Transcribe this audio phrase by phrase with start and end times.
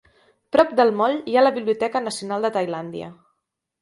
[0.55, 3.11] Prop del Moll hi ha la Biblioteca Nacional de Tailàndia.